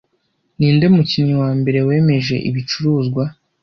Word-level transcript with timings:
Ninde 0.57 0.85
mukinnyi 0.95 1.35
wa 1.43 1.51
mbere 1.59 1.79
wemeje 1.87 2.35
ibicuruzwa 2.49 3.23